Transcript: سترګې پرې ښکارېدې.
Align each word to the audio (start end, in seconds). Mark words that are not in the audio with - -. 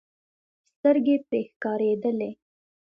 سترګې 0.77 1.15
پرې 1.27 1.41
ښکارېدې. 1.51 2.29